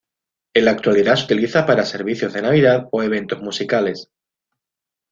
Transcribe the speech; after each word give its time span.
En 0.55 0.65
la 0.65 0.71
actualidad 0.71 1.15
se 1.15 1.25
utiliza 1.25 1.63
para 1.67 1.85
servicios 1.85 2.33
de 2.33 2.41
Navidad 2.41 2.89
ó 2.91 3.03
eventos 3.03 3.39
musicales. 3.39 4.09